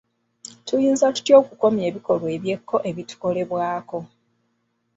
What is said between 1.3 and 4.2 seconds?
okukomya ebikolwa eby’ekko ebitukolebwako?